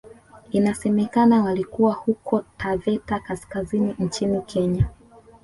[0.51, 4.87] Inasemekana walikuwa huko Taveta kaskazini nchini Kenya